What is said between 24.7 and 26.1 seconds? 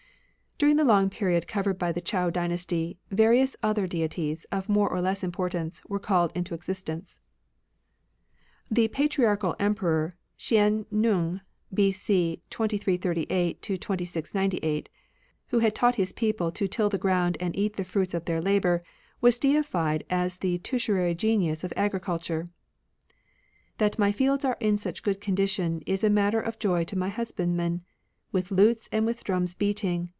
such good condition Is